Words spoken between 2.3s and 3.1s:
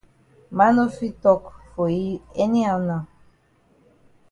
any how now.